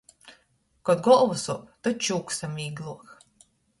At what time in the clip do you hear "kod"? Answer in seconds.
0.89-1.03